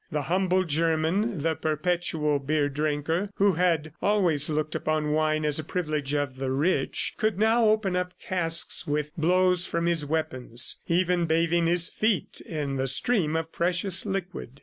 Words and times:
The 0.09 0.23
humble 0.23 0.63
German, 0.63 1.43
the 1.43 1.53
perpetual 1.53 2.39
beer 2.39 2.69
drinker, 2.69 3.29
who 3.35 3.51
had 3.53 3.93
always 4.01 4.49
looked 4.49 4.73
upon 4.73 5.11
wine 5.11 5.45
as 5.45 5.59
a 5.59 5.63
privilege 5.63 6.15
of 6.15 6.37
the 6.37 6.49
rich, 6.49 7.13
could 7.17 7.37
now 7.37 7.67
open 7.67 7.95
up 7.95 8.17
casks 8.19 8.87
with 8.87 9.15
blows 9.15 9.67
from 9.67 9.85
his 9.85 10.03
weapons, 10.03 10.79
even 10.87 11.27
bathing 11.27 11.67
his 11.67 11.87
feet 11.87 12.41
in 12.43 12.77
the 12.77 12.87
stream 12.87 13.35
of 13.35 13.51
precious 13.51 14.03
liquid. 14.03 14.59